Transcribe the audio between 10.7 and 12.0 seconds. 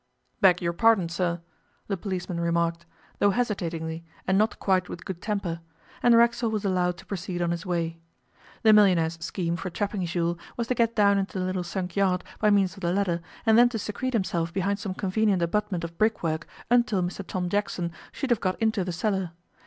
get down into the little sunk